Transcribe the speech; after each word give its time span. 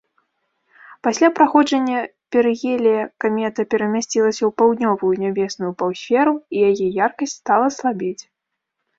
Пасля 1.07 1.27
праходжання 1.39 1.99
перыгелія 2.35 3.01
камета 3.25 3.61
перамясцілася 3.73 4.39
ў 4.45 4.49
паўднёвую 4.61 5.11
нябесную 5.25 5.69
паўсферу, 5.83 6.33
і 6.57 6.63
яе 6.71 6.87
яркасць 7.05 7.37
стала 7.41 7.67
слабець. 7.77 8.23